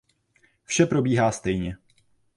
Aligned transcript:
Vše 0.63 0.85
probíhá 0.85 1.31
stejně. 1.31 1.77